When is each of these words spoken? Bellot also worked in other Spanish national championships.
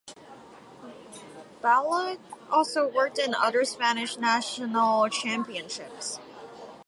Bellot 1.61 2.17
also 2.49 2.87
worked 2.87 3.19
in 3.19 3.35
other 3.35 3.63
Spanish 3.65 4.17
national 4.17 5.07
championships. 5.09 6.17